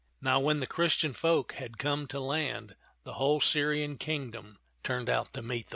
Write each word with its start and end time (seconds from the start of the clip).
Now 0.19 0.41
w^hen 0.41 0.61
the 0.61 0.65
Christian 0.65 1.13
folk 1.13 1.51
had 1.51 1.77
come 1.77 2.07
to 2.07 2.19
land, 2.19 2.75
the 3.03 3.13
whole 3.21 3.39
Syrian 3.39 3.97
kingdom 3.97 4.57
turned 4.81 5.11
out 5.11 5.31
to 5.33 5.43
meet 5.43 5.67
them. 5.67 5.69